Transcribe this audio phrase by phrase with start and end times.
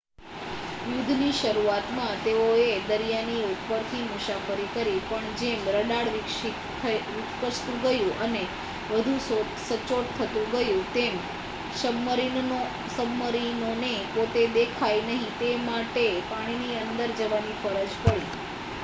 [0.83, 8.41] યુદ્ધની શરૂઆતમાં તેઓએ દરિયાની ઉપરથી મુસાફરી કરી પણ જેમ રડાર વિકસતું ગયું અને
[8.87, 11.19] વધુ સચોટ થતું ગયું તેમ
[12.95, 18.31] સબ્મરીનોને પોતે દેખાય નહીં તે માટે પાણીની અંદર જવાની ફરજ પડી